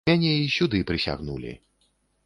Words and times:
Мяне 0.09 0.29
і 0.45 0.47
сюды 0.55 0.81
прысягнулі. 0.93 1.57